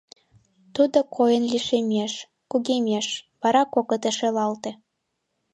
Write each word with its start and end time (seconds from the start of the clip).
Тудо 0.75 0.99
койын 1.15 1.43
лишемеш, 1.51 2.13
кугемеш, 2.51 3.07
вара 3.41 3.63
кокыте 3.73 4.11
шелалте. 4.17 4.71